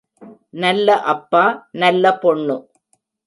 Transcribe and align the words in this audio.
நல்ல 0.53 0.95
அப்பா, 1.05 1.43
நல்ல 1.75 2.13
பொண்ணு! 2.15 2.57